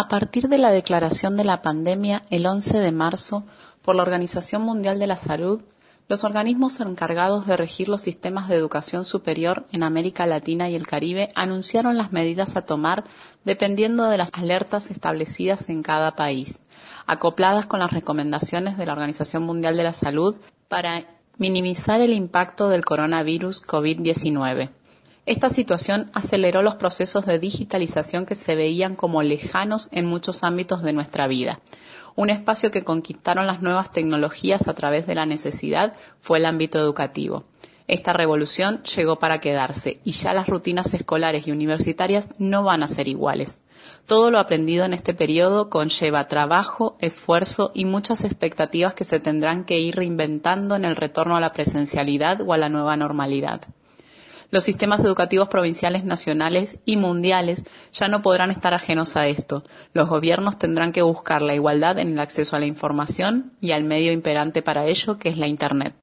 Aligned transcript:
A 0.00 0.06
partir 0.06 0.48
de 0.48 0.58
la 0.58 0.70
declaración 0.70 1.36
de 1.36 1.42
la 1.42 1.60
pandemia 1.60 2.22
el 2.30 2.46
11 2.46 2.78
de 2.78 2.92
marzo 2.92 3.42
por 3.82 3.96
la 3.96 4.02
Organización 4.02 4.62
Mundial 4.62 5.00
de 5.00 5.08
la 5.08 5.16
Salud, 5.16 5.60
los 6.06 6.22
organismos 6.22 6.78
encargados 6.78 7.48
de 7.48 7.56
regir 7.56 7.88
los 7.88 8.02
sistemas 8.02 8.46
de 8.46 8.54
educación 8.54 9.04
superior 9.04 9.66
en 9.72 9.82
América 9.82 10.24
Latina 10.24 10.70
y 10.70 10.76
el 10.76 10.86
Caribe 10.86 11.30
anunciaron 11.34 11.96
las 11.96 12.12
medidas 12.12 12.54
a 12.54 12.64
tomar 12.64 13.02
dependiendo 13.44 14.04
de 14.04 14.18
las 14.18 14.30
alertas 14.34 14.92
establecidas 14.92 15.68
en 15.68 15.82
cada 15.82 16.14
país, 16.14 16.60
acopladas 17.08 17.66
con 17.66 17.80
las 17.80 17.92
recomendaciones 17.92 18.78
de 18.78 18.86
la 18.86 18.92
Organización 18.92 19.42
Mundial 19.42 19.76
de 19.76 19.82
la 19.82 19.94
Salud 19.94 20.36
para 20.68 21.06
minimizar 21.38 22.00
el 22.00 22.12
impacto 22.12 22.68
del 22.68 22.84
coronavirus 22.84 23.62
COVID-19. 23.66 24.70
Esta 25.28 25.50
situación 25.50 26.10
aceleró 26.14 26.62
los 26.62 26.76
procesos 26.76 27.26
de 27.26 27.38
digitalización 27.38 28.24
que 28.24 28.34
se 28.34 28.54
veían 28.54 28.96
como 28.96 29.22
lejanos 29.22 29.90
en 29.92 30.06
muchos 30.06 30.42
ámbitos 30.42 30.82
de 30.82 30.94
nuestra 30.94 31.26
vida. 31.26 31.60
Un 32.16 32.30
espacio 32.30 32.70
que 32.70 32.82
conquistaron 32.82 33.46
las 33.46 33.60
nuevas 33.60 33.92
tecnologías 33.92 34.68
a 34.68 34.74
través 34.74 35.06
de 35.06 35.14
la 35.14 35.26
necesidad 35.26 35.92
fue 36.18 36.38
el 36.38 36.46
ámbito 36.46 36.78
educativo. 36.78 37.44
Esta 37.88 38.14
revolución 38.14 38.82
llegó 38.84 39.18
para 39.18 39.38
quedarse 39.38 40.00
y 40.02 40.12
ya 40.12 40.32
las 40.32 40.48
rutinas 40.48 40.94
escolares 40.94 41.46
y 41.46 41.52
universitarias 41.52 42.30
no 42.38 42.62
van 42.62 42.82
a 42.82 42.88
ser 42.88 43.06
iguales. 43.06 43.60
Todo 44.06 44.30
lo 44.30 44.38
aprendido 44.38 44.86
en 44.86 44.94
este 44.94 45.12
periodo 45.12 45.68
conlleva 45.68 46.26
trabajo, 46.26 46.96
esfuerzo 47.00 47.70
y 47.74 47.84
muchas 47.84 48.24
expectativas 48.24 48.94
que 48.94 49.04
se 49.04 49.20
tendrán 49.20 49.66
que 49.66 49.78
ir 49.78 49.94
reinventando 49.94 50.74
en 50.74 50.86
el 50.86 50.96
retorno 50.96 51.36
a 51.36 51.40
la 51.40 51.52
presencialidad 51.52 52.40
o 52.40 52.54
a 52.54 52.56
la 52.56 52.70
nueva 52.70 52.96
normalidad. 52.96 53.60
Los 54.50 54.64
sistemas 54.64 55.04
educativos 55.04 55.48
provinciales, 55.48 56.04
nacionales 56.04 56.78
y 56.86 56.96
mundiales 56.96 57.64
ya 57.92 58.08
no 58.08 58.22
podrán 58.22 58.50
estar 58.50 58.72
ajenos 58.72 59.14
a 59.16 59.26
esto. 59.26 59.62
Los 59.92 60.08
gobiernos 60.08 60.58
tendrán 60.58 60.92
que 60.92 61.02
buscar 61.02 61.42
la 61.42 61.54
igualdad 61.54 61.98
en 61.98 62.12
el 62.12 62.18
acceso 62.18 62.56
a 62.56 62.60
la 62.60 62.66
información 62.66 63.52
y 63.60 63.72
al 63.72 63.84
medio 63.84 64.10
imperante 64.10 64.62
para 64.62 64.86
ello, 64.86 65.18
que 65.18 65.28
es 65.28 65.36
la 65.36 65.48
Internet. 65.48 65.94